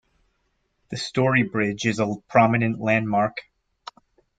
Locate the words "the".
0.89-0.97